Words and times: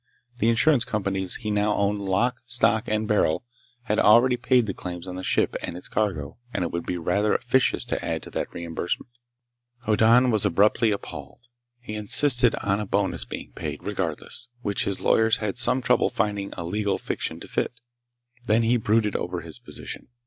The 0.39 0.49
insurance 0.49 0.83
companies 0.83 1.35
he 1.35 1.51
now 1.51 1.75
owned 1.75 1.99
lock, 1.99 2.41
stock, 2.47 2.85
and 2.87 3.07
barrel 3.07 3.45
had 3.83 3.99
already 3.99 4.35
paid 4.35 4.65
the 4.65 4.73
claims 4.73 5.07
on 5.07 5.15
the 5.15 5.21
ship 5.21 5.55
and 5.61 5.77
its 5.77 5.87
cargo, 5.87 6.39
and 6.51 6.63
it 6.63 6.71
would 6.71 6.87
be 6.87 6.97
rather 6.97 7.35
officious 7.35 7.85
to 7.85 8.03
add 8.03 8.23
to 8.23 8.31
that 8.31 8.51
reimbursement. 8.51 9.11
Hoddan 9.85 10.31
was 10.31 10.43
abruptly 10.43 10.89
appalled. 10.89 11.45
He 11.79 11.93
insisted 11.93 12.55
on 12.63 12.79
a 12.79 12.87
bonus 12.87 13.25
being 13.25 13.51
paid, 13.51 13.83
regardless, 13.83 14.47
which 14.63 14.85
his 14.85 15.01
lawyers 15.01 15.37
had 15.37 15.59
some 15.59 15.83
trouble 15.83 16.09
finding 16.09 16.51
a 16.53 16.65
legal 16.65 16.97
fiction 16.97 17.39
to 17.39 17.47
fit. 17.47 17.71
Then 18.47 18.63
he 18.63 18.77
brooded 18.77 19.15
over 19.15 19.41
his 19.41 19.59
position. 19.59 20.07